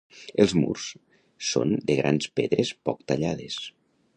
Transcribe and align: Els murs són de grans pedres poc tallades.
Els 0.43 0.53
murs 0.59 0.85
són 1.49 1.75
de 1.91 1.99
grans 1.99 2.31
pedres 2.41 2.73
poc 2.89 3.05
tallades. 3.13 3.61